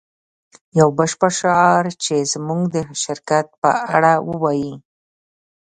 یو 0.79 0.89
بشپړ 0.97 1.31
شعار 1.39 1.83
چې 2.03 2.15
زموږ 2.33 2.61
د 2.75 2.77
شرکت 3.03 3.47
په 3.61 3.69
اړه 3.95 4.13
ووایی 4.29 4.73